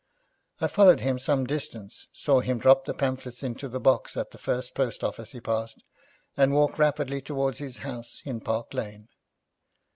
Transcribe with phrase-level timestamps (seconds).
[0.59, 4.39] I followed him some distance, saw him drop the pamphlets into the box at the
[4.39, 5.87] first post office he passed,
[6.35, 9.09] and walk rapidly towards his house in Park Lane.